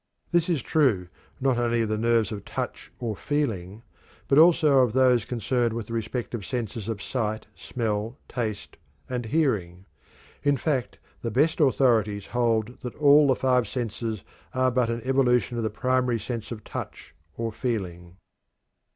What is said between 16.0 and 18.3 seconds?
sense of touch or feeling.